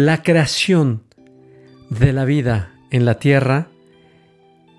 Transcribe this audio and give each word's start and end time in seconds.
La 0.00 0.22
creación 0.22 1.02
de 1.90 2.12
la 2.12 2.24
vida 2.24 2.72
en 2.92 3.04
la 3.04 3.18
Tierra 3.18 3.66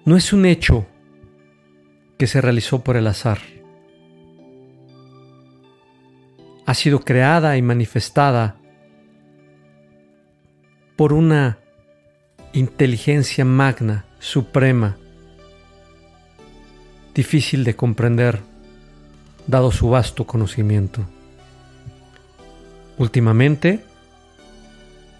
no 0.06 0.16
es 0.16 0.32
un 0.32 0.46
hecho 0.46 0.88
que 2.18 2.26
se 2.26 2.40
realizó 2.40 2.86
por 2.86 2.96
el 2.96 3.06
azar. 3.06 3.40
Ha 6.66 6.74
sido 6.74 7.02
creada 7.02 7.58
y 7.58 7.62
manifestada 7.62 8.56
por 10.96 11.12
una 11.12 11.58
inteligencia 12.54 13.44
magna, 13.44 14.06
suprema, 14.20 14.96
difícil 17.14 17.66
de 17.66 17.76
comprender 17.76 18.40
dado 19.48 19.74
su 19.74 19.90
vasto 19.90 20.26
conocimiento. 20.26 21.06
Últimamente, 22.98 23.89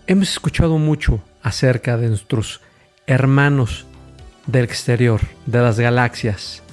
hemos 0.10 0.32
escuchado 0.32 0.80
mucho 0.80 1.22
acerca 1.44 1.96
de 1.96 2.08
nuestros 2.08 2.62
hermanos 3.06 3.86
del 4.48 4.64
exterior, 4.66 5.22
de 5.46 5.62
las 5.62 5.80
galaxias, 5.80 6.64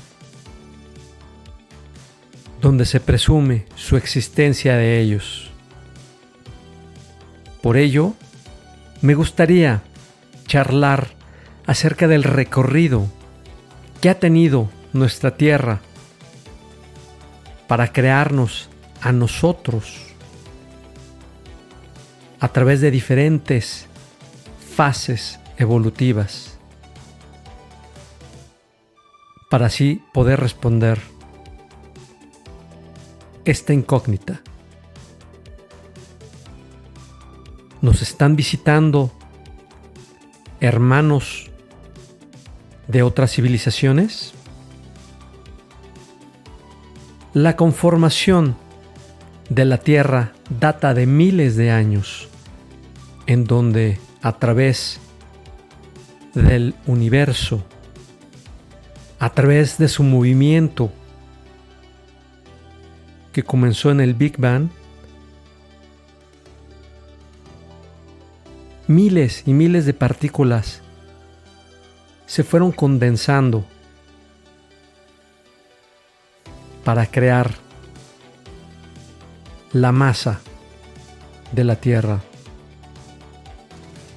donde 2.63 2.87
se 2.87 2.99
presume 2.99 3.67
su 3.75 3.99
existencia 3.99 4.77
de 4.77 5.01
ellos. 5.01 5.51
Por 7.61 7.77
ello, 7.77 8.15
me 9.03 9.15
gustaría 9.15 9.83
charlar 10.47 11.09
acerca 11.67 12.09
del 12.09 12.23
recorrido 12.23 13.07
que 14.01 14.09
ha 14.09 14.19
tenido 14.19 14.71
nuestra 14.95 15.37
Tierra 15.37 15.81
para 17.67 17.93
crearnos 17.93 18.71
a 19.03 19.13
nosotros 19.13 20.06
a 22.41 22.49
través 22.49 22.81
de 22.81 22.91
diferentes 22.91 23.87
fases 24.75 25.41
evolutivas 25.57 26.59
para 29.49 29.67
así 29.67 30.03
poder 30.13 30.41
responder 30.41 31.01
esta 33.45 33.73
incógnita. 33.73 34.43
Nos 37.81 38.03
están 38.03 38.37
visitando 38.37 39.13
hermanos 40.61 41.51
de 42.89 43.03
otras 43.03 43.33
civilizaciones. 43.33 44.33
La 47.33 47.55
conformación 47.57 48.57
de 49.49 49.65
la 49.65 49.79
Tierra 49.79 50.33
data 50.51 50.95
de 50.95 51.07
miles 51.07 51.57
de 51.57 51.71
años, 51.71 52.29
en 53.27 53.45
donde 53.45 53.99
a 54.23 54.33
través 54.39 55.01
del 56.35 56.75
universo, 56.87 57.65
a 59.19 59.31
través 59.31 59.79
de 59.79 59.89
su 59.89 60.03
movimiento 60.03 60.91
que 63.33 63.43
comenzó 63.43 63.91
en 63.91 64.01
el 64.01 64.15
Big 64.15 64.39
Bang, 64.39 64.69
miles 68.87 69.43
y 69.47 69.53
miles 69.53 69.85
de 69.85 69.95
partículas 69.95 70.81
se 72.27 72.45
fueron 72.45 72.73
condensando 72.73 73.65
para 76.85 77.07
crear 77.07 77.66
la 79.73 79.93
masa 79.93 80.41
de 81.53 81.65
la 81.65 81.77
Tierra 81.77 82.21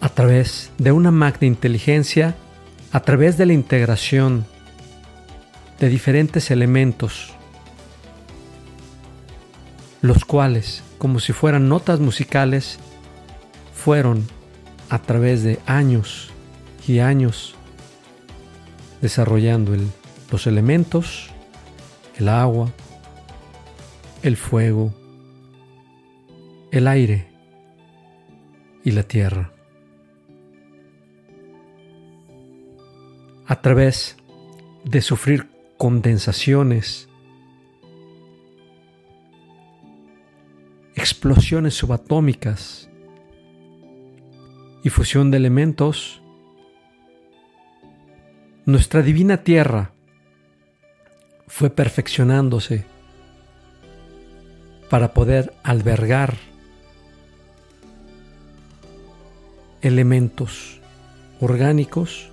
a 0.02 0.10
través 0.10 0.72
de 0.78 0.92
una 0.92 1.12
magna 1.12 1.48
inteligencia, 1.48 2.36
a 2.92 3.02
través 3.02 3.38
de 3.38 3.46
la 3.46 3.54
integración 3.54 4.46
de 5.80 5.90
diferentes 5.90 6.52
elementos, 6.52 7.34
los 10.02 10.24
cuales, 10.26 10.84
como 10.98 11.20
si 11.20 11.34
fueran 11.34 11.68
notas 11.68 12.00
musicales, 12.00 12.80
fueron 13.74 14.26
a 14.90 15.00
través 15.00 15.44
de 15.44 15.60
años 15.66 16.32
y 16.88 17.00
años 17.00 17.56
desarrollando 19.02 19.76
los 20.32 20.48
elementos 20.48 21.30
el 22.18 22.28
agua, 22.28 22.70
el 24.24 24.36
fuego, 24.36 24.94
el 26.72 26.88
aire 26.88 27.28
y 28.84 28.92
la 28.92 29.04
tierra. 29.04 29.52
A 33.48 33.62
través 33.62 34.18
de 34.84 35.02
sufrir 35.02 35.48
condensaciones, 35.78 37.10
explosiones 40.96 41.74
subatómicas 41.74 42.90
y 44.84 44.90
fusión 44.90 45.32
de 45.32 45.38
elementos, 45.38 46.22
nuestra 48.66 49.02
divina 49.02 49.38
tierra 49.38 49.94
fue 51.48 51.72
perfeccionándose 51.72 52.86
para 54.90 55.14
poder 55.14 55.54
albergar 55.64 56.49
elementos 59.82 60.80
orgánicos 61.40 62.30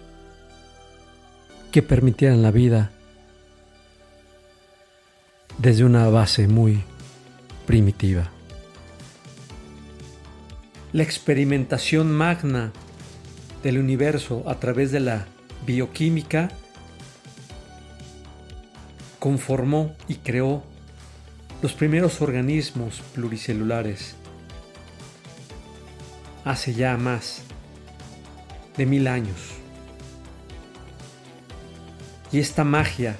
que 1.71 1.83
permitieran 1.83 2.43
la 2.43 2.51
vida 2.51 2.91
desde 5.59 5.85
una 5.85 6.09
base 6.09 6.49
muy 6.49 6.83
primitiva. 7.67 8.31
La 10.93 11.03
experimentación 11.03 12.13
magna 12.13 12.73
del 13.63 13.79
universo 13.79 14.45
a 14.47 14.59
través 14.59 14.93
de 14.93 15.01
la 15.01 15.27
bioquímica 15.67 16.51
conformó 19.19 19.95
y 20.09 20.17
creó 20.17 20.63
los 21.63 21.73
primeros 21.73 22.23
organismos 22.23 23.03
pluricelulares 23.15 24.15
hace 26.47 26.75
ya 26.75 26.97
más 26.97 27.43
de 28.77 28.87
mil 28.87 29.09
años. 29.09 29.37
Y 32.31 32.39
esta 32.39 32.63
magia, 32.63 33.17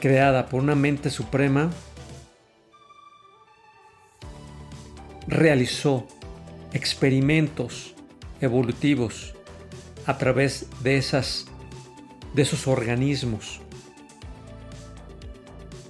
creada 0.00 0.46
por 0.46 0.62
una 0.62 0.76
mente 0.76 1.10
suprema, 1.10 1.70
realizó 5.26 6.06
experimentos 6.72 7.94
evolutivos 8.40 9.34
a 10.06 10.18
través 10.18 10.66
de 10.82 10.98
esas 10.98 11.46
de 12.34 12.42
esos 12.42 12.68
organismos 12.68 13.60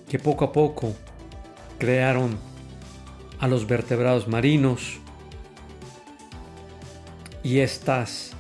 que 0.08 0.18
poco 0.18 0.46
a 0.46 0.52
poco 0.52 0.94
crearon 1.78 2.38
a 3.40 3.48
los 3.48 3.66
vertebrados 3.66 4.28
marinos 4.28 5.00
y 7.42 7.60
estas 7.60 8.32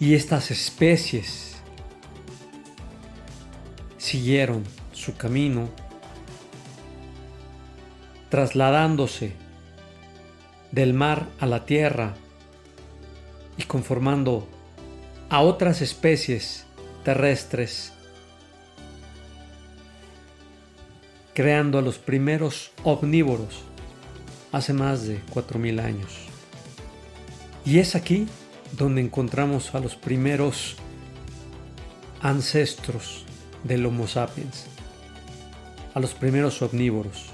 y 0.00 0.14
estas 0.14 0.50
especies 0.50 1.56
siguieron 3.98 4.64
su 4.92 5.16
camino 5.16 5.68
trasladándose 8.28 9.32
del 10.72 10.92
mar 10.92 11.28
a 11.38 11.46
la 11.46 11.64
tierra 11.64 12.14
y 13.56 13.62
conformando 13.62 14.48
a 15.30 15.40
otras 15.40 15.80
especies 15.80 16.66
terrestres 17.04 17.92
creando 21.34 21.78
a 21.78 21.82
los 21.82 21.98
primeros 21.98 22.72
omnívoros 22.82 23.62
hace 24.54 24.72
más 24.72 25.04
de 25.04 25.20
4.000 25.34 25.80
años. 25.80 26.12
Y 27.64 27.80
es 27.80 27.96
aquí 27.96 28.28
donde 28.78 29.00
encontramos 29.00 29.74
a 29.74 29.80
los 29.80 29.96
primeros 29.96 30.76
ancestros 32.20 33.24
del 33.64 33.84
Homo 33.84 34.06
sapiens, 34.06 34.66
a 35.92 35.98
los 35.98 36.14
primeros 36.14 36.62
omnívoros. 36.62 37.30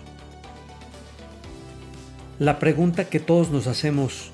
La 2.38 2.58
pregunta 2.58 3.05
que 3.11 3.20
todos 3.20 3.50
nos 3.50 3.66
hacemos 3.66 4.31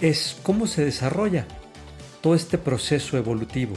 es 0.00 0.36
cómo 0.42 0.66
se 0.66 0.84
desarrolla 0.84 1.46
todo 2.22 2.34
este 2.34 2.58
proceso 2.58 3.16
evolutivo. 3.16 3.74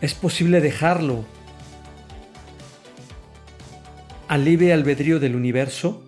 ¿Es 0.00 0.14
posible 0.14 0.60
dejarlo 0.60 1.24
al 4.36 4.44
libre 4.44 4.74
albedrío 4.74 5.18
del 5.18 5.34
universo? 5.34 6.04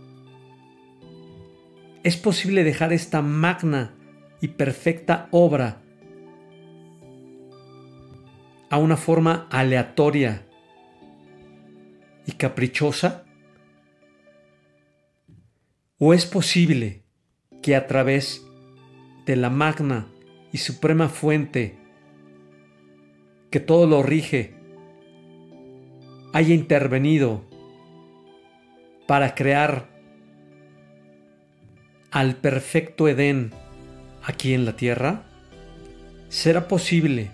¿Es 2.03 2.19
posible 2.19 2.63
dejar 2.63 2.93
esta 2.93 3.23
magna 3.23 3.95
y 4.43 4.49
perfecta 4.49 5.29
obra 5.31 5.81
a 8.69 8.77
una 8.77 8.99
forma 8.99 9.49
aleatoria 9.51 10.47
y 12.27 12.33
caprichosa? 12.33 13.25
¿O 15.97 16.13
es 16.13 16.27
posible 16.27 17.05
que 17.63 17.77
a 17.77 17.87
través 17.87 18.45
de 19.25 19.37
la 19.37 19.49
magna 19.49 20.13
y 20.53 20.59
suprema 20.59 21.09
fuente 21.09 21.79
que 23.51 23.61
todo 23.61 23.87
lo 23.87 24.03
rige 24.03 24.55
haya 26.35 26.55
intervenido 26.55 27.48
para 29.09 29.35
crear 29.35 29.87
al 32.11 32.37
perfecto 32.37 33.09
Edén 33.09 33.53
aquí 34.23 34.53
en 34.53 34.67
la 34.67 34.77
tierra? 34.77 35.23
¿Será 36.29 36.69
posible 36.69 37.31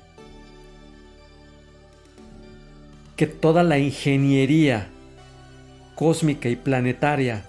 que 3.17 3.26
toda 3.26 3.65
la 3.65 3.81
ingeniería 3.81 4.87
cósmica 5.97 6.49
y 6.49 6.55
planetaria 6.55 7.44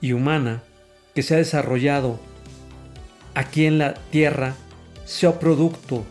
y 0.00 0.14
humana 0.14 0.62
que 1.14 1.22
se 1.22 1.34
ha 1.34 1.36
desarrollado 1.36 2.18
aquí 3.34 3.66
en 3.66 3.76
la 3.76 3.92
Tierra 3.92 4.54
sea 5.04 5.38
producto 5.38 6.06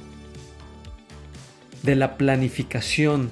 de 1.82 1.96
la 1.96 2.16
planificación 2.18 3.32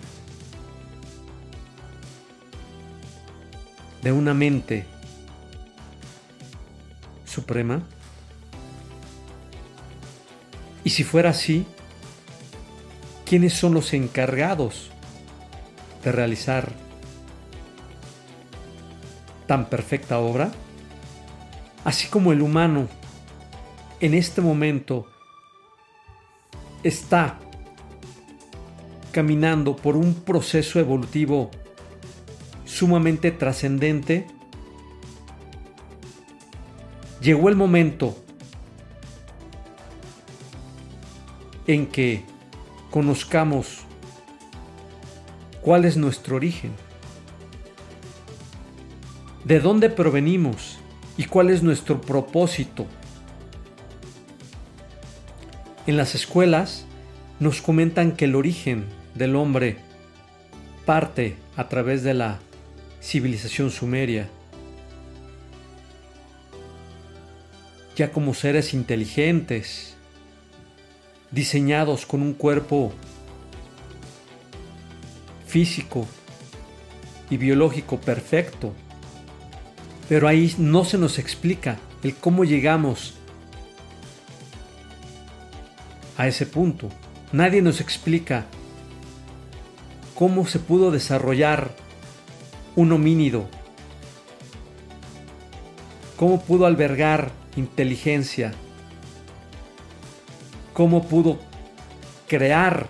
de 4.01 4.11
una 4.11 4.33
mente 4.33 4.85
suprema? 7.25 7.83
Y 10.83 10.91
si 10.91 11.03
fuera 11.03 11.31
así, 11.31 11.65
¿quiénes 13.25 13.53
son 13.53 13.73
los 13.73 13.93
encargados 13.93 14.89
de 16.03 16.11
realizar 16.11 16.71
tan 19.47 19.69
perfecta 19.69 20.19
obra? 20.19 20.51
Así 21.83 22.07
como 22.07 22.31
el 22.31 22.41
humano 22.41 22.87
en 23.99 24.13
este 24.13 24.41
momento 24.41 25.07
está 26.83 27.39
caminando 29.11 29.75
por 29.75 29.95
un 29.95 30.13
proceso 30.13 30.79
evolutivo 30.79 31.51
sumamente 32.79 33.31
trascendente, 33.31 34.25
llegó 37.19 37.49
el 37.49 37.57
momento 37.57 38.15
en 41.67 41.87
que 41.87 42.23
conozcamos 42.89 43.79
cuál 45.61 45.83
es 45.83 45.97
nuestro 45.97 46.37
origen, 46.37 46.71
de 49.43 49.59
dónde 49.59 49.89
provenimos 49.89 50.79
y 51.17 51.25
cuál 51.25 51.49
es 51.49 51.61
nuestro 51.61 51.99
propósito. 51.99 52.85
En 55.85 55.97
las 55.97 56.15
escuelas 56.15 56.85
nos 57.41 57.61
comentan 57.61 58.13
que 58.13 58.23
el 58.23 58.35
origen 58.35 58.85
del 59.15 59.35
hombre 59.35 59.79
parte 60.85 61.35
a 61.57 61.67
través 61.67 62.03
de 62.03 62.13
la 62.13 62.39
civilización 63.01 63.71
sumeria. 63.71 64.29
Ya 67.95 68.11
como 68.11 68.33
seres 68.33 68.73
inteligentes, 68.73 69.95
diseñados 71.31 72.05
con 72.05 72.21
un 72.21 72.33
cuerpo 72.33 72.93
físico 75.45 76.07
y 77.29 77.37
biológico 77.37 77.99
perfecto. 77.99 78.73
Pero 80.07 80.27
ahí 80.27 80.53
no 80.57 80.85
se 80.85 80.97
nos 80.97 81.19
explica 81.19 81.77
el 82.03 82.15
cómo 82.15 82.45
llegamos 82.45 83.15
a 86.17 86.27
ese 86.27 86.45
punto. 86.45 86.89
Nadie 87.31 87.61
nos 87.61 87.79
explica 87.79 88.45
cómo 90.15 90.47
se 90.47 90.59
pudo 90.59 90.91
desarrollar 90.91 91.75
un 92.75 92.91
homínido, 92.91 93.47
cómo 96.17 96.41
pudo 96.41 96.65
albergar 96.65 97.31
inteligencia, 97.55 98.53
cómo 100.73 101.07
pudo 101.07 101.39
crear 102.27 102.87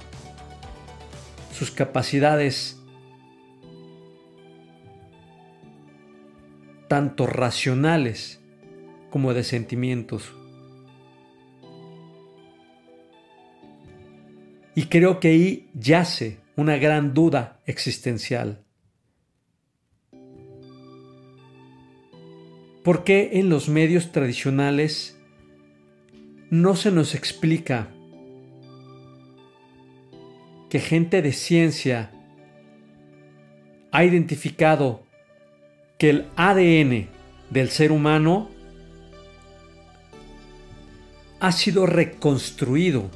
sus 1.53 1.71
capacidades 1.71 2.79
tanto 6.87 7.27
racionales 7.27 8.41
como 9.09 9.33
de 9.33 9.43
sentimientos. 9.43 10.33
Y 14.75 14.85
creo 14.85 15.19
que 15.19 15.29
ahí 15.29 15.69
yace 15.73 16.39
una 16.55 16.77
gran 16.77 17.13
duda 17.13 17.59
existencial. 17.65 18.63
¿Por 22.83 23.03
qué 23.03 23.31
en 23.33 23.49
los 23.49 23.69
medios 23.69 24.11
tradicionales 24.11 25.19
no 26.49 26.75
se 26.75 26.91
nos 26.91 27.13
explica 27.13 27.89
que 30.69 30.79
gente 30.79 31.21
de 31.21 31.33
ciencia 31.33 32.11
ha 33.91 34.03
identificado 34.03 35.04
que 35.97 36.09
el 36.09 36.27
ADN 36.35 37.09
del 37.49 37.69
ser 37.69 37.92
humano 37.92 38.49
ha 41.39 41.51
sido 41.51 41.85
reconstruido 41.85 43.09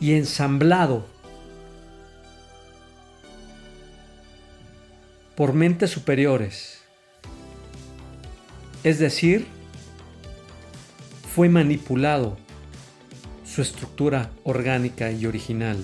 y 0.00 0.14
ensamblado 0.14 1.06
por 5.36 5.54
mentes 5.54 5.90
superiores. 5.90 6.82
Es 8.82 8.98
decir, 8.98 9.46
fue 11.34 11.48
manipulado 11.48 12.38
su 13.44 13.62
estructura 13.62 14.30
orgánica 14.44 15.10
y 15.10 15.26
original. 15.26 15.76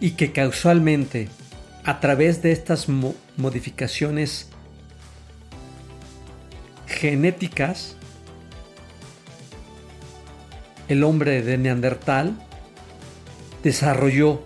Y 0.00 0.12
que 0.12 0.32
causalmente, 0.32 1.28
a 1.84 2.00
través 2.00 2.42
de 2.42 2.52
estas 2.52 2.88
modificaciones 3.36 4.48
genéticas, 6.86 7.96
el 10.88 11.04
hombre 11.04 11.42
de 11.42 11.58
Neandertal 11.58 12.36
desarrolló 13.62 14.42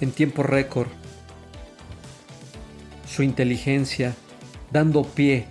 en 0.00 0.12
tiempo 0.12 0.42
récord 0.42 0.88
su 3.06 3.22
inteligencia, 3.22 4.14
dando 4.70 5.04
pie 5.04 5.46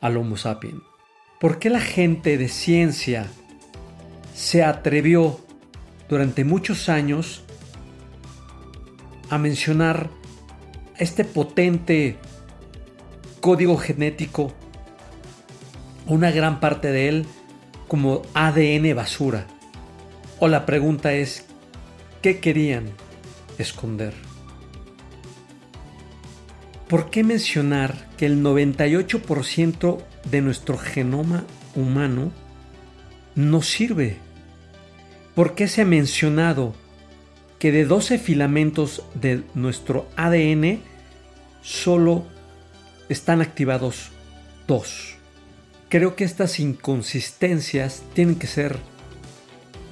al 0.00 0.16
Homo 0.16 0.36
sapiens. 0.36 0.82
¿Por 1.38 1.58
qué 1.58 1.70
la 1.70 1.80
gente 1.80 2.36
de 2.36 2.48
ciencia 2.48 3.26
se 4.34 4.62
atrevió 4.64 5.40
durante 6.08 6.44
muchos 6.44 6.88
años 6.88 7.42
a 9.30 9.38
mencionar 9.38 10.10
este 10.98 11.24
potente 11.24 12.16
código 13.40 13.76
genético, 13.76 14.52
una 16.06 16.30
gran 16.30 16.60
parte 16.60 16.92
de 16.92 17.08
él, 17.08 17.26
como 17.88 18.22
ADN 18.34 18.94
basura. 18.94 19.46
O 20.38 20.48
la 20.48 20.66
pregunta 20.66 21.12
es, 21.12 21.46
¿qué 22.22 22.40
querían 22.40 22.90
esconder? 23.58 24.14
¿Por 26.90 27.08
qué 27.08 27.22
mencionar 27.22 28.08
que 28.16 28.26
el 28.26 28.42
98% 28.42 29.98
de 30.28 30.40
nuestro 30.40 30.76
genoma 30.76 31.44
humano 31.76 32.32
no 33.36 33.62
sirve? 33.62 34.16
¿Por 35.36 35.54
qué 35.54 35.68
se 35.68 35.82
ha 35.82 35.84
mencionado 35.84 36.74
que 37.60 37.70
de 37.70 37.84
12 37.84 38.18
filamentos 38.18 39.04
de 39.14 39.44
nuestro 39.54 40.08
ADN 40.16 40.80
solo 41.62 42.26
están 43.08 43.40
activados 43.40 44.10
dos? 44.66 45.14
Creo 45.88 46.16
que 46.16 46.24
estas 46.24 46.58
inconsistencias 46.58 48.02
tienen 48.14 48.34
que 48.34 48.48
ser 48.48 48.80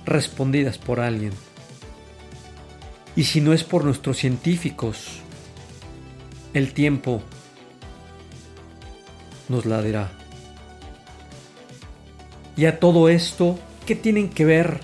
respondidas 0.04 0.78
por 0.78 0.98
alguien. 0.98 1.30
Y 3.14 3.22
si 3.22 3.40
no 3.40 3.52
es 3.52 3.62
por 3.62 3.84
nuestros 3.84 4.16
científicos, 4.16 5.22
el 6.58 6.72
tiempo 6.72 7.22
nos 9.48 9.64
la 9.64 9.80
dirá. 9.82 10.12
Y 12.56 12.66
a 12.66 12.80
todo 12.80 13.08
esto, 13.08 13.58
¿qué 13.86 13.94
tienen 13.94 14.28
que 14.28 14.44
ver 14.44 14.80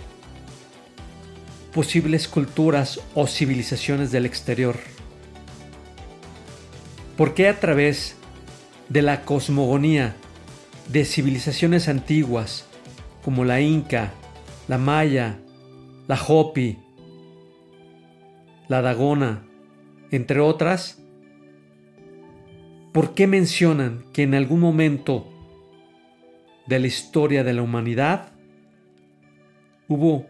posibles 1.74 2.28
culturas 2.28 3.00
o 3.14 3.26
civilizaciones 3.26 4.12
del 4.12 4.26
exterior? 4.26 4.78
¿Por 7.16 7.34
qué 7.34 7.48
a 7.48 7.60
través 7.60 8.16
de 8.88 9.02
la 9.02 9.22
cosmogonía 9.22 10.16
de 10.88 11.04
civilizaciones 11.04 11.88
antiguas 11.88 12.66
como 13.24 13.44
la 13.44 13.60
Inca, 13.60 14.12
la 14.68 14.78
Maya, 14.78 15.38
la 16.06 16.20
Hopi, 16.20 16.78
la 18.68 18.82
Dagona, 18.82 19.44
entre 20.10 20.40
otras, 20.40 21.03
¿por 22.94 23.12
qué 23.12 23.26
mencionan 23.26 24.04
que 24.12 24.22
en 24.22 24.34
algún 24.34 24.60
momento 24.60 25.28
de 26.68 26.78
la 26.78 26.86
historia 26.86 27.42
de 27.42 27.52
la 27.52 27.62
humanidad 27.62 28.32
hubo 29.88 30.28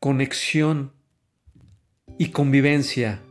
conexión 0.00 0.92
y 2.18 2.30
convivencia 2.30 3.22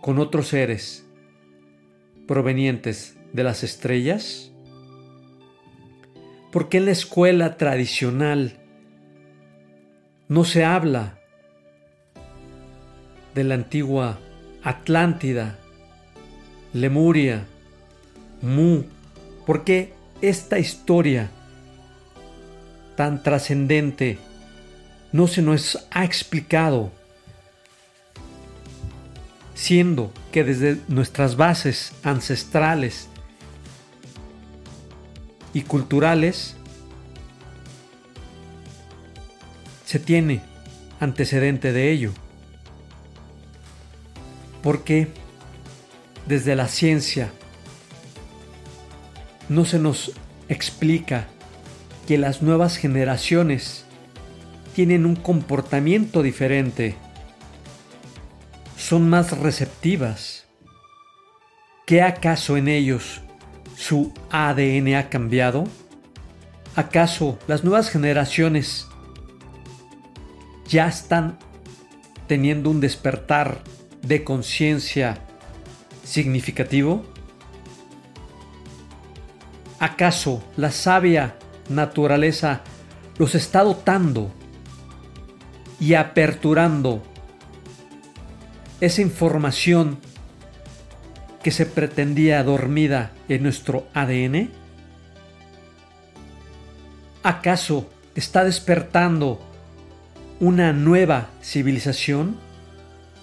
con 0.00 0.18
otros 0.18 0.48
seres 0.48 1.08
provenientes 2.26 3.16
de 3.32 3.44
las 3.44 3.62
estrellas? 3.62 4.52
¿Por 6.50 6.68
qué 6.68 6.78
en 6.78 6.86
la 6.86 6.90
escuela 6.90 7.56
tradicional 7.56 8.58
no 10.26 10.42
se 10.42 10.64
habla 10.64 11.20
de 13.36 13.44
la 13.44 13.54
antigua 13.54 14.18
Atlántida, 14.64 15.58
Lemuria, 16.72 17.46
Mu? 18.40 18.84
¿Por 19.46 19.64
qué 19.64 19.92
esta 20.20 20.58
historia 20.58 21.30
tan 22.96 23.22
trascendente 23.22 24.18
no 25.10 25.26
se 25.26 25.42
nos 25.42 25.86
ha 25.90 26.04
explicado? 26.04 26.92
Siendo 29.54 30.12
que 30.30 30.44
desde 30.44 30.78
nuestras 30.88 31.36
bases 31.36 31.92
ancestrales 32.02 33.08
y 35.52 35.62
culturales 35.62 36.56
se 39.84 39.98
tiene 39.98 40.40
antecedente 41.00 41.72
de 41.72 41.90
ello. 41.90 42.12
Porque 44.62 45.08
desde 46.26 46.54
la 46.54 46.68
ciencia 46.68 47.32
no 49.48 49.64
se 49.64 49.78
nos 49.78 50.12
explica 50.48 51.26
que 52.06 52.18
las 52.18 52.42
nuevas 52.42 52.76
generaciones 52.76 53.84
tienen 54.74 55.04
un 55.04 55.16
comportamiento 55.16 56.22
diferente, 56.22 56.96
son 58.76 59.08
más 59.08 59.38
receptivas. 59.38 60.46
¿Qué 61.86 62.02
acaso 62.02 62.56
en 62.56 62.68
ellos 62.68 63.20
su 63.76 64.12
ADN 64.30 64.94
ha 64.94 65.08
cambiado? 65.08 65.64
¿Acaso 66.74 67.38
las 67.46 67.64
nuevas 67.64 67.90
generaciones 67.90 68.86
ya 70.66 70.88
están 70.88 71.38
teniendo 72.26 72.70
un 72.70 72.80
despertar 72.80 73.62
de 74.02 74.24
conciencia 74.24 75.18
significativo? 76.04 77.04
¿Acaso 79.78 80.42
la 80.56 80.70
sabia 80.70 81.36
naturaleza 81.68 82.62
los 83.18 83.34
está 83.34 83.62
dotando 83.62 84.30
y 85.80 85.94
aperturando 85.94 87.02
esa 88.80 89.02
información 89.02 89.98
que 91.42 91.50
se 91.50 91.66
pretendía 91.66 92.42
dormida 92.44 93.12
en 93.28 93.42
nuestro 93.42 93.88
ADN? 93.94 94.50
¿Acaso 97.22 97.88
está 98.14 98.44
despertando 98.44 99.40
una 100.40 100.72
nueva 100.72 101.30
civilización, 101.40 102.36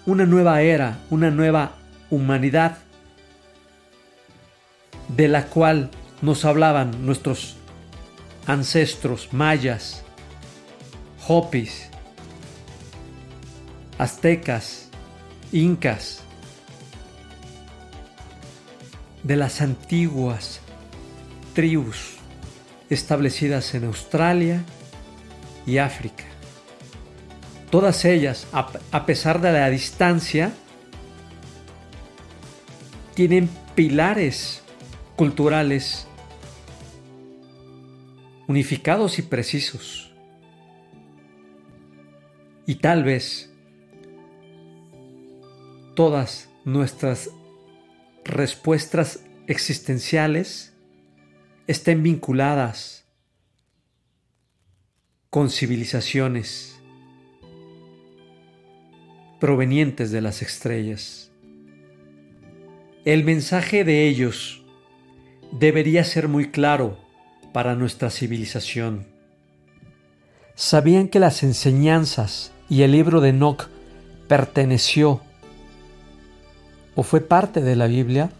una 0.05 0.25
nueva 0.25 0.61
era, 0.61 0.99
una 1.09 1.29
nueva 1.31 1.73
humanidad 2.09 2.77
de 5.09 5.27
la 5.27 5.45
cual 5.45 5.89
nos 6.21 6.45
hablaban 6.45 7.05
nuestros 7.05 7.55
ancestros 8.47 9.29
mayas, 9.31 10.03
hopis, 11.27 11.89
aztecas, 13.97 14.89
incas, 15.51 16.21
de 19.23 19.35
las 19.35 19.61
antiguas 19.61 20.61
tribus 21.53 22.15
establecidas 22.89 23.75
en 23.75 23.83
Australia 23.83 24.63
y 25.65 25.77
África. 25.77 26.23
Todas 27.69 28.03
ellas, 28.05 28.47
a 28.51 29.05
pesar 29.05 29.41
de 29.41 29.51
la 29.51 29.69
distancia, 29.69 30.53
tienen 33.13 33.49
pilares 33.75 34.63
culturales 35.15 36.07
unificados 38.47 39.19
y 39.19 39.21
precisos. 39.21 40.11
Y 42.65 42.75
tal 42.75 43.03
vez 43.03 43.51
todas 45.95 46.49
nuestras 46.65 47.29
respuestas 48.23 49.19
existenciales 49.47 50.73
estén 51.67 52.01
vinculadas 52.01 53.05
con 55.29 55.49
civilizaciones 55.49 56.78
provenientes 59.39 60.11
de 60.11 60.21
las 60.21 60.41
estrellas. 60.41 61.31
El 63.05 63.23
mensaje 63.23 63.83
de 63.83 64.07
ellos 64.07 64.63
debería 65.51 66.03
ser 66.03 66.27
muy 66.27 66.51
claro 66.51 66.97
para 67.53 67.75
nuestra 67.75 68.09
civilización. 68.09 69.07
¿Sabían 70.55 71.07
que 71.07 71.19
las 71.19 71.41
enseñanzas 71.43 72.51
y 72.67 72.81
el 72.81 72.91
libro 72.91 73.21
de 73.21 73.29
Enoch 73.29 73.69
perteneció 74.27 75.21
o 76.95 77.03
fue 77.03 77.21
parte 77.21 77.61
de 77.61 77.75
la 77.77 77.87
Biblia? 77.87 78.31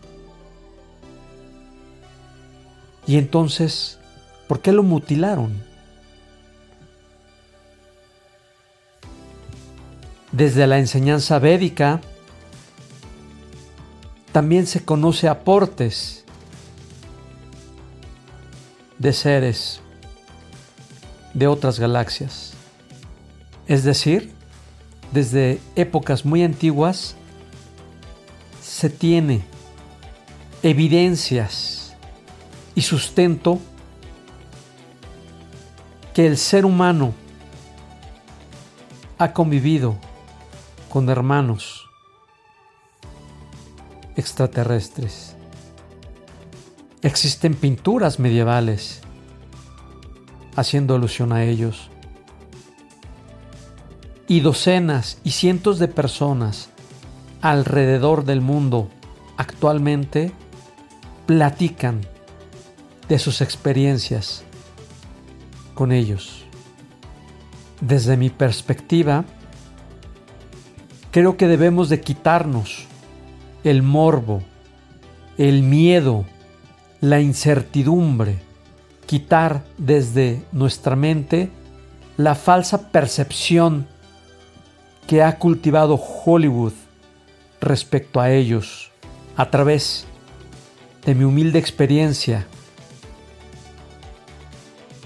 Y 3.08 3.18
entonces, 3.18 4.00
¿por 4.48 4.62
qué 4.62 4.74
lo 4.74 4.84
mutilaron? 4.84 5.69
Desde 10.40 10.68
la 10.68 10.80
enseñanza 10.80 11.38
védica 11.38 12.00
también 14.32 14.68
se 14.68 14.86
conoce 14.86 15.28
aportes 15.28 16.24
de 18.98 19.12
seres 19.12 19.82
de 21.34 21.46
otras 21.46 21.78
galaxias. 21.78 22.54
Es 23.68 23.84
decir, 23.84 24.32
desde 25.12 25.60
épocas 25.76 26.24
muy 26.24 26.42
antiguas 26.44 27.18
se 28.64 28.90
tiene 28.90 29.44
evidencias 30.64 31.98
y 32.76 32.82
sustento 32.84 33.60
que 36.14 36.28
el 36.28 36.38
ser 36.38 36.64
humano 36.64 37.14
ha 39.18 39.34
convivido 39.34 39.98
con 40.90 41.10
hermanos 41.10 41.88
extraterrestres. 44.16 45.36
Existen 47.02 47.54
pinturas 47.54 48.20
medievales 48.20 49.02
haciendo 50.56 50.96
alusión 50.96 51.32
a 51.32 51.44
ellos. 51.44 51.90
Y 54.28 54.42
docenas 54.42 55.20
y 55.24 55.32
cientos 55.32 55.80
de 55.80 55.88
personas 55.88 56.70
alrededor 57.42 58.26
del 58.26 58.42
mundo 58.42 58.90
actualmente 59.38 60.32
platican 61.26 62.02
de 63.08 63.18
sus 63.18 63.42
experiencias 63.42 64.44
con 65.74 65.92
ellos. 65.92 66.44
Desde 67.80 68.18
mi 68.18 68.30
perspectiva, 68.30 69.24
creo 71.12 71.38
que 71.38 71.48
debemos 71.48 71.90
de 71.90 72.02
quitarnos 72.02 72.86
el 73.64 73.84
morbo, 73.84 74.42
el 75.38 75.64
miedo, 75.64 76.26
la 77.02 77.20
incertidumbre, 77.20 78.40
quitar 79.06 79.64
desde 79.78 80.44
nuestra 80.52 80.96
mente 80.96 81.50
la 82.18 82.36
falsa 82.36 82.92
percepción 82.92 83.88
que 85.08 85.24
ha 85.24 85.38
cultivado 85.38 85.96
Hollywood 85.96 86.74
respecto 87.62 88.20
a 88.20 88.32
ellos 88.32 88.92
a 89.36 89.50
través 89.50 90.06
de 91.06 91.16
mi 91.16 91.24
humilde 91.24 91.58
experiencia 91.58 92.46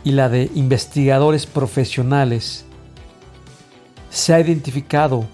y 0.03 0.11
la 0.11 0.27
de 0.27 0.51
investigadores 0.55 1.45
profesionales, 1.45 2.65
se 4.09 4.33
ha 4.33 4.39
identificado 4.39 5.25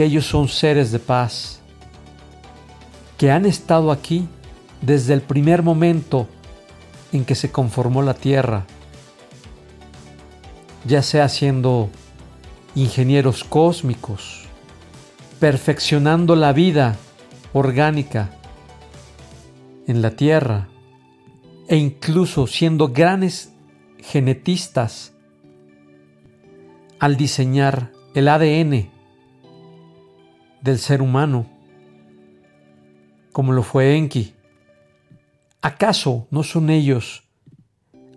que 0.00 0.06
ellos 0.06 0.24
son 0.24 0.48
seres 0.48 0.92
de 0.92 0.98
paz, 0.98 1.60
que 3.18 3.30
han 3.30 3.44
estado 3.44 3.92
aquí 3.92 4.26
desde 4.80 5.12
el 5.12 5.20
primer 5.20 5.62
momento 5.62 6.26
en 7.12 7.26
que 7.26 7.34
se 7.34 7.52
conformó 7.52 8.00
la 8.00 8.14
Tierra, 8.14 8.64
ya 10.86 11.02
sea 11.02 11.28
siendo 11.28 11.90
ingenieros 12.74 13.44
cósmicos, 13.44 14.46
perfeccionando 15.38 16.34
la 16.34 16.54
vida 16.54 16.96
orgánica 17.52 18.30
en 19.86 20.00
la 20.00 20.12
Tierra 20.12 20.68
e 21.68 21.76
incluso 21.76 22.46
siendo 22.46 22.88
grandes 22.88 23.52
genetistas 23.98 25.12
al 26.98 27.18
diseñar 27.18 27.92
el 28.14 28.28
ADN 28.28 28.99
del 30.60 30.78
ser 30.78 31.02
humano, 31.02 31.46
como 33.32 33.52
lo 33.52 33.62
fue 33.62 33.96
Enki. 33.96 34.34
¿Acaso 35.62 36.26
no 36.30 36.42
son 36.42 36.70
ellos 36.70 37.24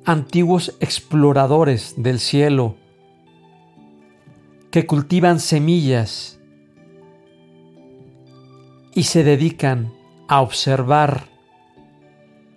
antiguos 0.05 0.75
exploradores 0.79 1.95
del 1.97 2.19
cielo 2.19 2.75
que 4.71 4.85
cultivan 4.85 5.39
semillas 5.39 6.39
y 8.93 9.03
se 9.03 9.23
dedican 9.23 9.93
a 10.27 10.41
observar 10.41 11.27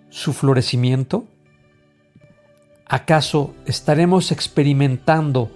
su 0.09 0.33
florecimiento? 0.33 1.25
¿Acaso 2.85 3.53
estaremos 3.65 4.31
experimentando 4.31 5.51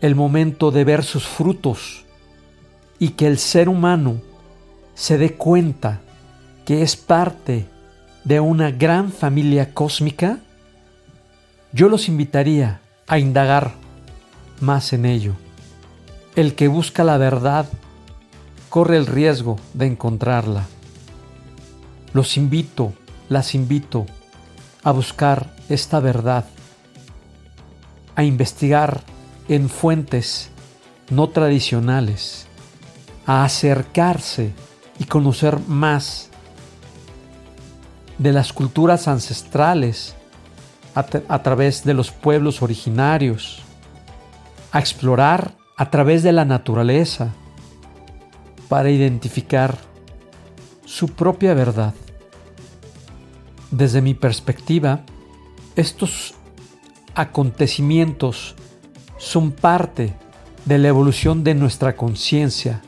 el 0.00 0.14
momento 0.14 0.70
de 0.70 0.84
ver 0.84 1.04
sus 1.04 1.24
frutos 1.26 2.03
y 3.04 3.10
que 3.10 3.26
el 3.26 3.36
ser 3.36 3.68
humano 3.68 4.22
se 4.94 5.18
dé 5.18 5.34
cuenta 5.34 6.00
que 6.64 6.80
es 6.80 6.96
parte 6.96 7.66
de 8.24 8.40
una 8.40 8.70
gran 8.70 9.12
familia 9.12 9.74
cósmica? 9.74 10.38
Yo 11.70 11.90
los 11.90 12.08
invitaría 12.08 12.80
a 13.06 13.18
indagar 13.18 13.72
más 14.62 14.94
en 14.94 15.04
ello. 15.04 15.34
El 16.34 16.54
que 16.54 16.66
busca 16.66 17.04
la 17.04 17.18
verdad 17.18 17.66
corre 18.70 18.96
el 18.96 19.04
riesgo 19.04 19.58
de 19.74 19.84
encontrarla. 19.84 20.64
Los 22.14 22.38
invito 22.38 22.94
las 23.28 23.54
invito 23.54 24.06
a 24.82 24.92
buscar 24.92 25.54
esta 25.68 26.00
verdad, 26.00 26.46
a 28.16 28.24
investigar 28.24 29.02
en 29.50 29.68
fuentes 29.68 30.48
no 31.10 31.28
tradicionales, 31.28 32.46
a 33.26 33.44
acercarse 33.44 34.52
y 34.98 35.04
conocer 35.04 35.58
más 35.66 36.30
de 38.18 38.32
las 38.32 38.52
culturas 38.52 39.08
ancestrales 39.08 40.14
a, 40.94 41.42
través 41.42 41.84
de 41.84 41.94
los 41.94 42.12
pueblos 42.12 42.62
originarios, 42.62 43.62
a 44.70 44.78
explorar 44.78 45.52
a 45.76 45.90
través 45.90 46.22
de 46.22 46.32
la 46.32 46.44
naturaleza 46.44 47.32
para 48.68 48.90
identificar 48.90 49.76
su 50.84 51.08
propia 51.08 51.54
verdad. 51.54 51.94
Desde 53.72 54.00
mi 54.00 54.14
perspectiva, 54.14 55.00
estos 55.74 56.34
acontecimientos 57.16 58.54
son 59.18 59.50
parte 59.50 60.14
de 60.64 60.78
la 60.78 60.88
evolución 60.88 61.42
de 61.42 61.54
nuestra 61.54 61.96
conciencia. 61.96 62.82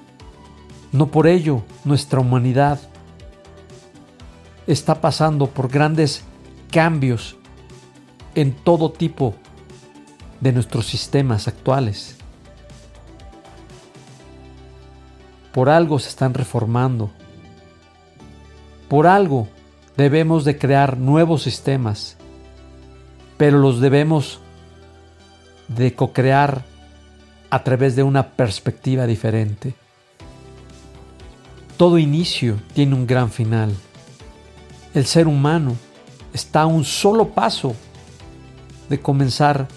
No 0.97 1.09
por 1.09 1.27
ello 1.27 1.63
nuestra 1.85 2.21
humanidad 2.21 2.81
está 4.67 5.03
pasando 5.03 5.47
por 5.47 5.69
grandes 5.69 6.25
cambios 6.71 7.37
en 8.35 8.55
todo 8.55 8.91
tipo 8.91 9.35
de 10.41 10.53
nuestros 10.53 10.87
sistemas 10.87 11.49
actuales. 11.49 12.17
Por 15.53 15.69
algo 15.69 15.99
se 15.99 16.09
están 16.09 16.33
reformando. 16.33 17.11
Por 18.89 19.07
algo 19.07 19.49
debemos 19.99 20.47
de 20.47 20.57
crear 20.57 20.97
nuevos 20.97 21.43
sistemas, 21.43 22.17
pero 23.37 23.59
los 23.59 23.83
debemos 23.83 24.41
de 25.69 25.95
co-crear 25.95 26.65
a 27.51 27.63
través 27.65 27.97
de 27.97 28.03
una 28.03 28.31
perspectiva 28.31 29.07
diferente. 29.07 29.75
Todo 31.77 31.99
inicio 31.99 32.59
tiene 32.73 32.95
un 32.95 33.07
gran 33.07 33.31
final. 33.31 33.75
El 34.95 35.05
ser 35.05 35.29
humano 35.29 35.77
está 36.33 36.63
a 36.63 36.67
un 36.67 36.85
solo 36.85 37.29
paso 37.29 37.75
de 38.89 38.99
comenzar 39.01 39.69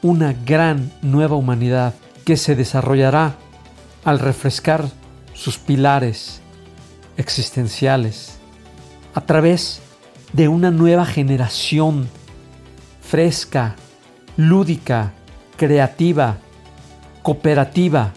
una 0.00 0.32
gran 0.32 0.92
nueva 1.02 1.36
humanidad 1.36 1.94
que 2.24 2.36
se 2.36 2.56
desarrollará 2.56 3.36
al 4.04 4.18
refrescar 4.18 4.88
sus 5.34 5.58
pilares 5.58 6.40
existenciales 7.16 8.38
a 9.14 9.20
través 9.20 9.80
de 10.32 10.48
una 10.48 10.70
nueva 10.70 11.04
generación 11.04 12.08
fresca, 13.02 13.76
lúdica, 14.36 15.12
creativa, 15.56 16.38
cooperativa, 17.22 18.12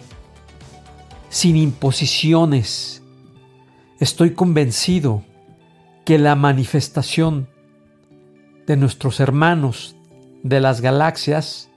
sin 1.29 1.57
imposiciones. 1.57 3.03
Estoy 3.99 4.31
convencido 4.31 5.23
que 6.05 6.17
la 6.17 6.35
manifestación 6.35 7.49
de 8.65 8.77
nuestros 8.77 9.19
hermanos 9.19 9.95
de 10.43 10.61
las 10.61 10.81
galaxias 10.81 11.69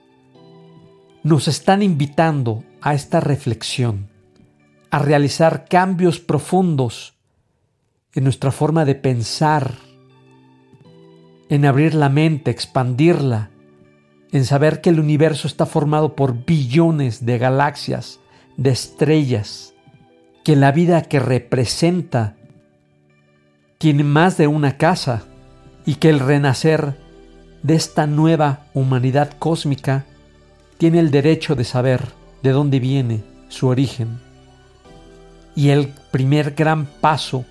nos 1.23 1.47
están 1.47 1.83
invitando 1.83 2.63
a 2.81 2.93
esta 2.93 3.19
reflexión 3.19 4.09
a 4.89 4.99
realizar 4.99 5.65
cambios 5.69 6.19
profundos 6.19 7.15
en 8.13 8.25
nuestra 8.25 8.51
forma 8.51 8.83
de 8.83 8.95
pensar, 8.95 9.75
en 11.49 11.65
abrir 11.65 11.95
la 11.95 12.09
mente, 12.09 12.51
expandirla, 12.51 13.51
en 14.31 14.45
saber 14.45 14.81
que 14.81 14.89
el 14.89 14.99
universo 14.99 15.47
está 15.47 15.65
formado 15.65 16.15
por 16.15 16.45
billones 16.45 17.25
de 17.25 17.37
galaxias, 17.37 18.20
de 18.61 18.69
estrellas, 18.69 19.73
que 20.43 20.55
la 20.55 20.71
vida 20.71 21.01
que 21.01 21.19
representa 21.19 22.35
tiene 23.79 24.03
más 24.03 24.37
de 24.37 24.45
una 24.45 24.77
casa 24.77 25.23
y 25.83 25.95
que 25.95 26.09
el 26.09 26.19
renacer 26.19 26.95
de 27.63 27.73
esta 27.73 28.05
nueva 28.05 28.67
humanidad 28.75 29.31
cósmica 29.39 30.05
tiene 30.77 30.99
el 30.99 31.09
derecho 31.09 31.55
de 31.55 31.63
saber 31.63 32.03
de 32.43 32.51
dónde 32.51 32.79
viene 32.79 33.23
su 33.49 33.67
origen. 33.67 34.19
Y 35.55 35.69
el 35.69 35.87
primer 36.11 36.51
gran 36.51 36.85
paso 36.85 37.45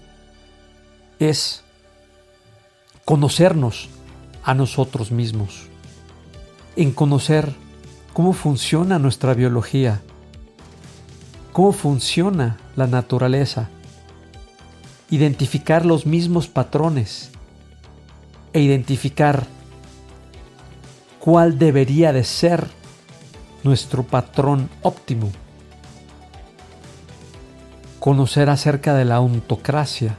es 1.18 1.64
conocernos 3.04 3.88
a 4.44 4.54
nosotros 4.54 5.10
mismos, 5.10 5.66
en 6.76 6.92
conocer 6.92 7.52
cómo 8.12 8.32
funciona 8.32 9.00
nuestra 9.00 9.34
biología, 9.34 10.02
cómo 11.52 11.72
funciona 11.72 12.56
la 12.76 12.86
naturaleza, 12.86 13.68
identificar 15.10 15.84
los 15.84 16.06
mismos 16.06 16.48
patrones 16.48 17.30
e 18.52 18.60
identificar 18.60 19.46
cuál 21.18 21.58
debería 21.58 22.12
de 22.12 22.24
ser 22.24 22.66
nuestro 23.62 24.02
patrón 24.02 24.70
óptimo. 24.82 25.30
Conocer 27.98 28.48
acerca 28.48 28.94
de 28.94 29.04
la 29.04 29.20
ontocracia, 29.20 30.16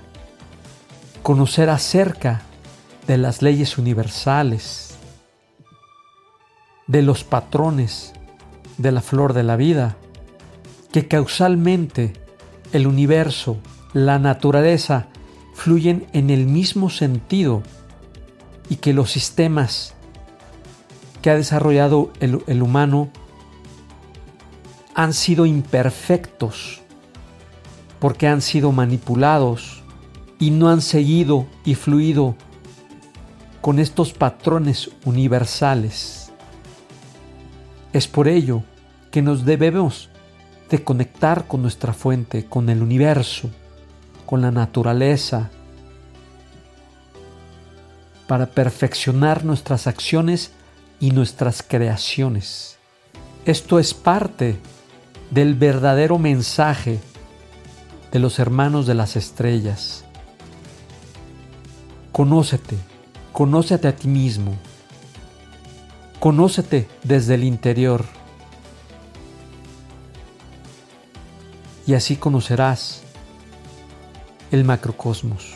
conocer 1.23 1.69
acerca 1.69 2.43
de 3.07 3.17
las 3.17 3.41
leyes 3.41 3.77
universales, 3.77 4.95
de 6.87 7.01
los 7.01 7.23
patrones 7.23 8.13
de 8.77 8.91
la 8.91 9.01
flor 9.01 9.33
de 9.33 9.43
la 9.43 9.55
vida, 9.55 9.95
que 10.91 11.07
causalmente 11.07 12.13
el 12.73 12.87
universo, 12.87 13.57
la 13.93 14.19
naturaleza, 14.19 15.07
fluyen 15.53 16.07
en 16.13 16.29
el 16.29 16.45
mismo 16.45 16.89
sentido 16.89 17.63
y 18.69 18.77
que 18.77 18.93
los 18.93 19.11
sistemas 19.11 19.93
que 21.21 21.29
ha 21.29 21.35
desarrollado 21.35 22.11
el, 22.19 22.41
el 22.47 22.61
humano 22.61 23.09
han 24.95 25.13
sido 25.13 25.45
imperfectos 25.45 26.81
porque 27.99 28.27
han 28.27 28.41
sido 28.41 28.71
manipulados 28.71 29.83
y 30.39 30.49
no 30.49 30.69
han 30.69 30.81
seguido 30.81 31.45
y 31.63 31.75
fluido 31.75 32.35
con 33.61 33.77
estos 33.77 34.11
patrones 34.11 34.89
universales. 35.05 36.31
Es 37.93 38.07
por 38.07 38.27
ello 38.27 38.63
que 39.11 39.21
nos 39.21 39.45
debemos 39.45 40.10
de 40.71 40.81
conectar 40.85 41.47
con 41.47 41.61
nuestra 41.61 41.91
fuente, 41.91 42.45
con 42.45 42.69
el 42.69 42.81
universo, 42.81 43.49
con 44.25 44.41
la 44.41 44.51
naturaleza, 44.51 45.49
para 48.25 48.45
perfeccionar 48.45 49.43
nuestras 49.43 49.85
acciones 49.85 50.53
y 51.01 51.11
nuestras 51.11 51.61
creaciones. 51.61 52.77
Esto 53.45 53.79
es 53.79 53.93
parte 53.93 54.57
del 55.29 55.55
verdadero 55.55 56.17
mensaje 56.17 57.01
de 58.13 58.19
los 58.19 58.39
hermanos 58.39 58.87
de 58.87 58.93
las 58.93 59.17
estrellas. 59.17 60.05
Conócete, 62.13 62.77
conócete 63.33 63.89
a 63.89 63.95
ti 63.97 64.07
mismo, 64.07 64.55
conócete 66.21 66.87
desde 67.03 67.35
el 67.35 67.43
interior. 67.43 68.20
Y 71.91 71.93
así 71.93 72.15
conocerás 72.15 73.03
el 74.49 74.63
macrocosmos. 74.63 75.55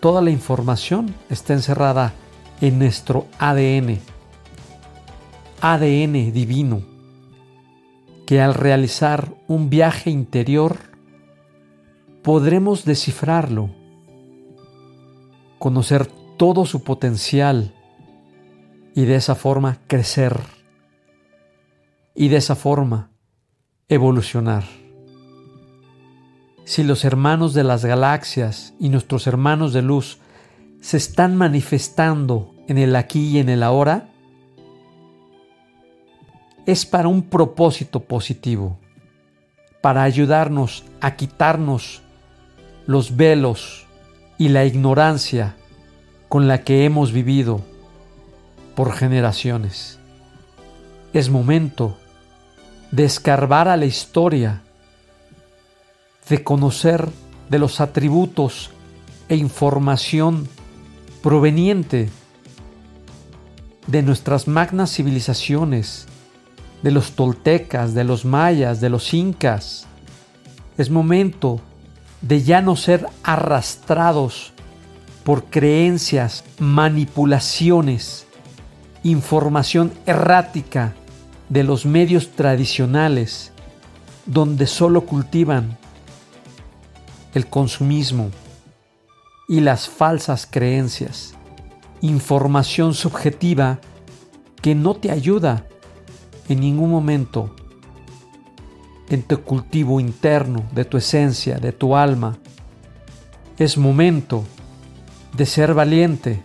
Toda 0.00 0.20
la 0.20 0.28
información 0.28 1.14
está 1.30 1.54
encerrada 1.54 2.12
en 2.60 2.78
nuestro 2.78 3.26
ADN, 3.38 4.00
ADN 5.62 6.30
divino, 6.30 6.82
que 8.26 8.42
al 8.42 8.52
realizar 8.52 9.32
un 9.48 9.70
viaje 9.70 10.10
interior 10.10 10.76
podremos 12.22 12.84
descifrarlo, 12.84 13.70
conocer 15.58 16.06
todo 16.36 16.66
su 16.66 16.82
potencial 16.82 17.72
y 18.94 19.06
de 19.06 19.14
esa 19.16 19.34
forma 19.34 19.78
crecer 19.86 20.38
y 22.14 22.28
de 22.28 22.36
esa 22.36 22.54
forma 22.54 23.10
evolucionar. 23.88 24.64
Si 26.64 26.82
los 26.82 27.04
hermanos 27.04 27.52
de 27.52 27.64
las 27.64 27.84
galaxias 27.84 28.72
y 28.80 28.88
nuestros 28.88 29.26
hermanos 29.26 29.72
de 29.72 29.82
luz 29.82 30.18
se 30.80 30.96
están 30.96 31.36
manifestando 31.36 32.54
en 32.68 32.78
el 32.78 32.96
aquí 32.96 33.28
y 33.28 33.38
en 33.38 33.48
el 33.48 33.62
ahora, 33.62 34.08
es 36.66 36.86
para 36.86 37.08
un 37.08 37.22
propósito 37.22 38.00
positivo, 38.00 38.78
para 39.82 40.02
ayudarnos 40.02 40.84
a 41.00 41.16
quitarnos 41.16 42.02
los 42.86 43.16
velos 43.16 43.86
y 44.38 44.48
la 44.48 44.64
ignorancia 44.64 45.56
con 46.30 46.48
la 46.48 46.62
que 46.62 46.84
hemos 46.84 47.12
vivido 47.12 47.60
por 48.74 48.92
generaciones. 48.92 49.98
Es 51.12 51.28
momento 51.28 51.98
de 52.94 53.04
escarbar 53.04 53.66
a 53.66 53.76
la 53.76 53.86
historia, 53.86 54.62
de 56.28 56.44
conocer 56.44 57.08
de 57.50 57.58
los 57.58 57.80
atributos 57.80 58.70
e 59.28 59.34
información 59.34 60.46
proveniente 61.20 62.08
de 63.88 64.02
nuestras 64.02 64.46
magnas 64.46 64.92
civilizaciones, 64.94 66.06
de 66.84 66.92
los 66.92 67.16
toltecas, 67.16 67.94
de 67.94 68.04
los 68.04 68.24
mayas, 68.24 68.80
de 68.80 68.90
los 68.90 69.12
incas. 69.12 69.86
Es 70.78 70.88
momento 70.88 71.60
de 72.20 72.44
ya 72.44 72.62
no 72.62 72.76
ser 72.76 73.08
arrastrados 73.24 74.52
por 75.24 75.46
creencias, 75.46 76.44
manipulaciones, 76.60 78.28
información 79.02 79.92
errática 80.06 80.94
de 81.54 81.62
los 81.62 81.86
medios 81.86 82.32
tradicionales, 82.32 83.52
donde 84.26 84.66
solo 84.66 85.02
cultivan 85.02 85.78
el 87.32 87.46
consumismo 87.46 88.30
y 89.46 89.60
las 89.60 89.88
falsas 89.88 90.48
creencias, 90.50 91.34
información 92.00 92.92
subjetiva 92.92 93.78
que 94.62 94.74
no 94.74 94.94
te 94.94 95.12
ayuda 95.12 95.64
en 96.48 96.58
ningún 96.58 96.90
momento 96.90 97.54
en 99.08 99.22
tu 99.22 99.40
cultivo 99.42 100.00
interno 100.00 100.64
de 100.72 100.84
tu 100.84 100.96
esencia, 100.96 101.58
de 101.58 101.70
tu 101.70 101.94
alma. 101.94 102.36
Es 103.58 103.78
momento 103.78 104.42
de 105.36 105.46
ser 105.46 105.72
valiente 105.72 106.42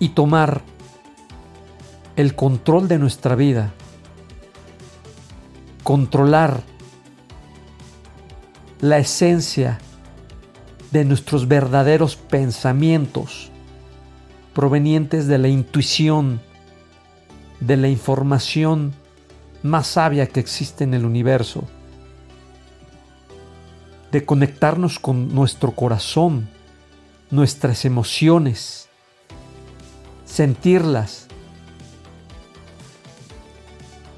y 0.00 0.08
tomar 0.08 0.62
el 2.16 2.34
control 2.34 2.88
de 2.88 2.98
nuestra 2.98 3.36
vida, 3.36 3.72
controlar 5.86 6.64
la 8.80 8.98
esencia 8.98 9.78
de 10.90 11.04
nuestros 11.04 11.46
verdaderos 11.46 12.16
pensamientos 12.16 13.52
provenientes 14.52 15.28
de 15.28 15.38
la 15.38 15.46
intuición, 15.46 16.40
de 17.60 17.76
la 17.76 17.86
información 17.86 18.94
más 19.62 19.86
sabia 19.86 20.26
que 20.26 20.40
existe 20.40 20.82
en 20.82 20.92
el 20.92 21.04
universo, 21.04 21.62
de 24.10 24.24
conectarnos 24.24 24.98
con 24.98 25.32
nuestro 25.32 25.70
corazón, 25.70 26.48
nuestras 27.30 27.84
emociones, 27.84 28.88
sentirlas, 30.24 31.25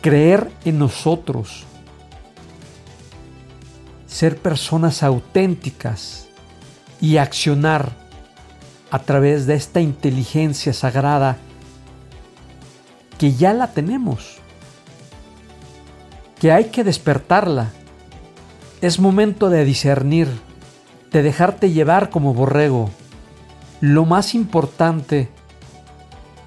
creer 0.09 0.51
en 0.65 0.79
nosotros, 0.79 1.65
ser 4.07 4.39
personas 4.39 5.03
auténticas 5.03 6.29
y 6.99 7.19
accionar 7.19 7.93
a 8.91 9.01
través 9.01 9.47
de 9.47 9.55
esta 9.55 9.83
inteligencia 9.83 10.73
sagrada 10.73 11.37
que 13.19 13.35
ya 13.35 13.53
la 13.53 13.73
tenemos 13.73 14.39
que 16.41 16.53
hay 16.53 16.71
que 16.71 16.85
despertarla. 16.85 17.71
Es 18.81 18.99
momento 18.99 19.51
de 19.51 19.67
discernir, 19.67 20.29
de 21.13 21.23
dejarte 21.23 21.71
llevar 21.71 22.09
como 22.09 22.33
borrego. 22.33 22.89
Lo 23.83 24.07
más 24.07 24.35
importante 24.35 25.29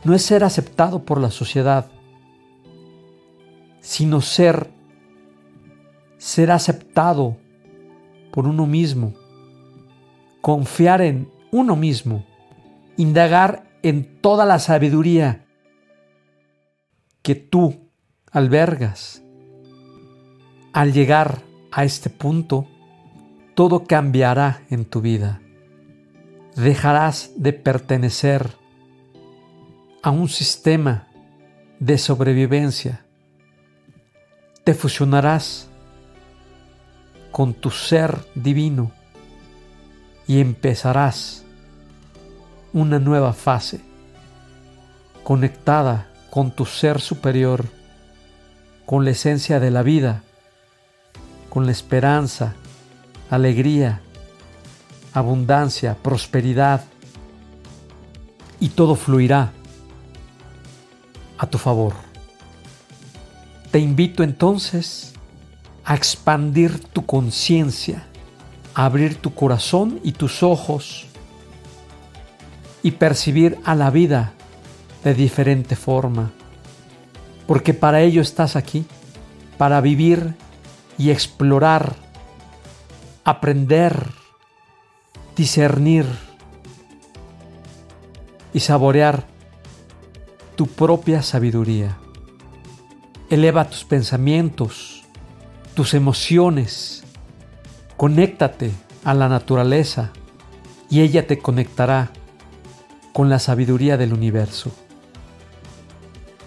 no 0.03 0.15
es 0.15 0.23
ser 0.23 0.43
aceptado 0.43 1.03
por 1.03 1.21
la 1.21 1.29
sociedad, 1.29 1.85
sino 3.81 4.21
ser 4.21 4.69
ser 6.17 6.51
aceptado 6.51 7.37
por 8.31 8.47
uno 8.47 8.67
mismo, 8.67 9.15
confiar 10.39 11.01
en 11.01 11.27
uno 11.51 11.75
mismo, 11.75 12.23
indagar 12.95 13.67
en 13.81 14.21
toda 14.21 14.45
la 14.45 14.59
sabiduría 14.59 15.45
que 17.23 17.33
tú 17.33 17.89
albergas 18.31 19.23
al 20.73 20.93
llegar 20.93 21.41
a 21.71 21.83
este 21.83 22.11
punto, 22.11 22.67
todo 23.55 23.85
cambiará 23.85 24.61
en 24.69 24.85
tu 24.85 25.01
vida. 25.01 25.41
Dejarás 26.55 27.31
de 27.35 27.53
pertenecer 27.53 28.51
a 30.03 30.11
un 30.11 30.29
sistema 30.29 31.07
de 31.79 31.97
sobrevivencia. 31.97 33.05
Te 34.63 34.73
fusionarás 34.73 35.67
con 37.31 37.53
tu 37.53 37.71
ser 37.71 38.17
divino 38.35 38.91
y 40.27 40.39
empezarás 40.39 41.43
una 42.73 42.99
nueva 42.99 43.33
fase 43.33 43.81
conectada 45.23 46.09
con 46.29 46.51
tu 46.51 46.65
ser 46.65 47.01
superior, 47.01 47.65
con 48.85 49.05
la 49.05 49.11
esencia 49.11 49.59
de 49.59 49.71
la 49.71 49.83
vida 49.83 50.23
con 51.51 51.65
la 51.65 51.73
esperanza, 51.73 52.53
alegría, 53.29 53.99
abundancia, 55.13 55.97
prosperidad, 56.01 56.85
y 58.61 58.69
todo 58.69 58.95
fluirá 58.95 59.51
a 61.37 61.47
tu 61.47 61.57
favor. 61.57 62.10
Te 63.71 63.79
invito 63.79 64.21
entonces 64.23 65.13
a 65.85 65.95
expandir 65.95 66.79
tu 66.79 67.05
conciencia, 67.05 68.05
a 68.73 68.83
abrir 68.83 69.15
tu 69.15 69.33
corazón 69.33 70.01
y 70.03 70.11
tus 70.11 70.43
ojos 70.43 71.07
y 72.83 72.91
percibir 72.91 73.57
a 73.63 73.73
la 73.75 73.89
vida 73.89 74.33
de 75.05 75.13
diferente 75.13 75.77
forma, 75.77 76.33
porque 77.47 77.73
para 77.73 78.01
ello 78.01 78.21
estás 78.21 78.57
aquí, 78.57 78.85
para 79.57 79.79
vivir 79.79 80.35
y 80.97 81.11
explorar, 81.11 81.95
aprender, 83.23 84.09
discernir 85.37 86.05
y 88.53 88.59
saborear 88.59 89.25
tu 90.57 90.67
propia 90.67 91.21
sabiduría. 91.21 91.97
Eleva 93.31 93.69
tus 93.69 93.85
pensamientos, 93.85 95.03
tus 95.73 95.93
emociones, 95.93 97.05
conéctate 97.95 98.71
a 99.05 99.13
la 99.13 99.29
naturaleza 99.29 100.11
y 100.89 100.99
ella 100.99 101.25
te 101.27 101.37
conectará 101.37 102.11
con 103.13 103.29
la 103.29 103.39
sabiduría 103.39 103.95
del 103.95 104.11
universo. 104.11 104.73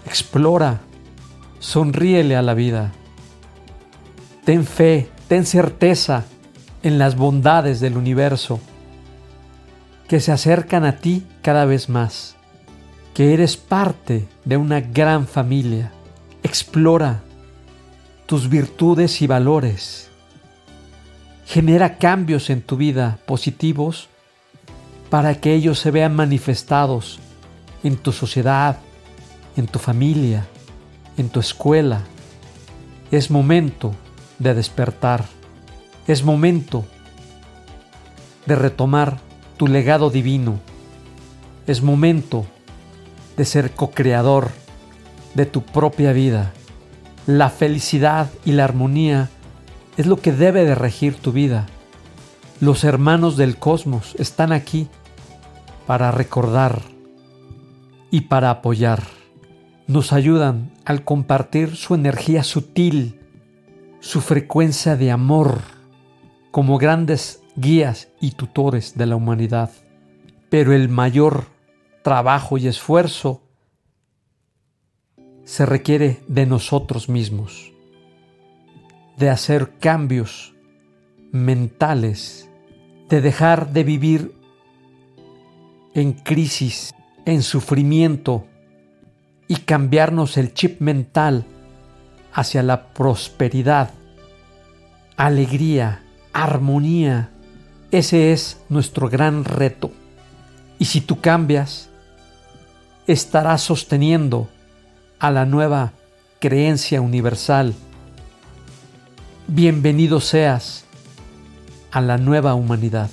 Explora, 0.04 0.82
sonríele 1.58 2.36
a 2.36 2.42
la 2.42 2.52
vida. 2.52 2.92
Ten 4.44 4.66
fe, 4.66 5.08
ten 5.26 5.46
certeza 5.46 6.26
en 6.82 6.98
las 6.98 7.16
bondades 7.16 7.80
del 7.80 7.96
universo 7.96 8.60
que 10.06 10.20
se 10.20 10.32
acercan 10.32 10.84
a 10.84 10.98
ti 10.98 11.26
cada 11.40 11.64
vez 11.64 11.88
más, 11.88 12.36
que 13.14 13.32
eres 13.32 13.56
parte 13.56 14.28
de 14.44 14.58
una 14.58 14.82
gran 14.82 15.26
familia. 15.26 15.93
Explora 16.54 17.20
tus 18.26 18.48
virtudes 18.48 19.20
y 19.22 19.26
valores. 19.26 20.08
Genera 21.46 21.98
cambios 21.98 22.48
en 22.48 22.62
tu 22.62 22.76
vida 22.76 23.18
positivos 23.26 24.08
para 25.10 25.40
que 25.40 25.52
ellos 25.52 25.80
se 25.80 25.90
vean 25.90 26.14
manifestados 26.14 27.18
en 27.82 27.96
tu 27.96 28.12
sociedad, 28.12 28.78
en 29.56 29.66
tu 29.66 29.80
familia, 29.80 30.46
en 31.16 31.28
tu 31.28 31.40
escuela. 31.40 32.02
Es 33.10 33.32
momento 33.32 33.92
de 34.38 34.54
despertar. 34.54 35.24
Es 36.06 36.22
momento 36.22 36.84
de 38.46 38.54
retomar 38.54 39.18
tu 39.56 39.66
legado 39.66 40.08
divino. 40.08 40.60
Es 41.66 41.82
momento 41.82 42.46
de 43.36 43.44
ser 43.44 43.72
co-creador 43.72 44.52
de 45.34 45.46
tu 45.46 45.62
propia 45.62 46.12
vida. 46.12 46.52
La 47.26 47.50
felicidad 47.50 48.28
y 48.44 48.52
la 48.52 48.64
armonía 48.64 49.30
es 49.96 50.06
lo 50.06 50.16
que 50.16 50.32
debe 50.32 50.64
de 50.64 50.74
regir 50.74 51.14
tu 51.16 51.32
vida. 51.32 51.66
Los 52.60 52.84
hermanos 52.84 53.36
del 53.36 53.58
cosmos 53.58 54.14
están 54.18 54.52
aquí 54.52 54.88
para 55.86 56.10
recordar 56.10 56.82
y 58.10 58.22
para 58.22 58.50
apoyar. 58.50 59.02
Nos 59.86 60.12
ayudan 60.12 60.72
al 60.84 61.04
compartir 61.04 61.76
su 61.76 61.94
energía 61.94 62.42
sutil, 62.42 63.20
su 64.00 64.20
frecuencia 64.20 64.96
de 64.96 65.10
amor, 65.10 65.60
como 66.50 66.78
grandes 66.78 67.42
guías 67.56 68.08
y 68.20 68.32
tutores 68.32 68.96
de 68.96 69.06
la 69.06 69.16
humanidad. 69.16 69.70
Pero 70.48 70.72
el 70.72 70.88
mayor 70.88 71.44
trabajo 72.02 72.58
y 72.58 72.66
esfuerzo 72.66 73.43
se 75.44 75.66
requiere 75.66 76.22
de 76.26 76.46
nosotros 76.46 77.08
mismos, 77.08 77.72
de 79.16 79.30
hacer 79.30 79.74
cambios 79.78 80.54
mentales, 81.32 82.48
de 83.08 83.20
dejar 83.20 83.72
de 83.72 83.84
vivir 83.84 84.34
en 85.94 86.12
crisis, 86.12 86.94
en 87.24 87.42
sufrimiento 87.42 88.46
y 89.46 89.56
cambiarnos 89.56 90.36
el 90.36 90.54
chip 90.54 90.80
mental 90.80 91.44
hacia 92.32 92.62
la 92.62 92.88
prosperidad, 92.92 93.90
alegría, 95.16 96.02
armonía. 96.32 97.30
Ese 97.90 98.32
es 98.32 98.60
nuestro 98.68 99.08
gran 99.08 99.44
reto. 99.44 99.92
Y 100.78 100.86
si 100.86 101.00
tú 101.00 101.20
cambias, 101.20 101.90
estarás 103.06 103.62
sosteniendo 103.62 104.48
a 105.24 105.30
la 105.30 105.46
nueva 105.46 105.94
creencia 106.38 107.00
universal. 107.00 107.74
Bienvenido 109.46 110.20
seas 110.20 110.84
a 111.92 112.02
la 112.02 112.18
nueva 112.18 112.52
humanidad. 112.52 113.08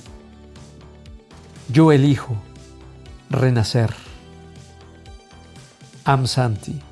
Yo 1.70 1.90
elijo 1.90 2.36
renacer. 3.30 3.94
Am 6.04 6.26
Santi. 6.26 6.82